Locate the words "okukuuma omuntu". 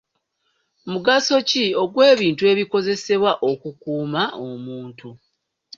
3.49-5.09